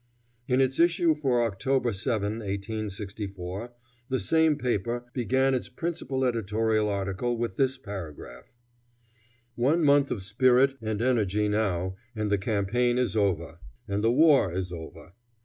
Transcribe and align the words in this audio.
In 0.47 0.61
its 0.61 0.79
issue 0.79 1.13
for 1.13 1.45
October 1.45 1.93
7, 1.93 2.39
1864, 2.39 3.71
the 4.09 4.19
same 4.19 4.57
paper 4.57 5.05
began 5.13 5.53
its 5.53 5.69
principal 5.69 6.25
editorial 6.25 6.89
article 6.89 7.37
with 7.37 7.55
this 7.55 7.77
paragraph: 7.77 8.51
"One 9.53 9.83
month 9.83 10.09
of 10.09 10.23
spirit 10.23 10.73
and 10.81 11.03
energy 11.03 11.47
now, 11.47 11.97
and 12.15 12.31
the 12.31 12.39
campaign 12.39 12.97
is 12.97 13.15
over, 13.15 13.59
and 13.87 14.03
the 14.03 14.11
war 14.11 14.51
is 14.51 14.71
over. 14.71 15.13